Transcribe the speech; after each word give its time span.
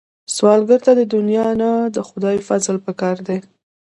سوالګر 0.35 0.79
ته 0.85 0.91
د 0.99 1.01
دنیا 1.15 1.47
نه، 1.61 1.71
د 1.95 1.97
خدای 2.07 2.37
فضل 2.47 2.75
پکار 2.85 3.17
دی 3.27 3.37